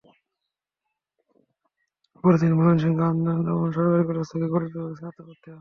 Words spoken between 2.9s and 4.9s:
আনন্দমোহন সরকারি কলেজ থেকে গণিত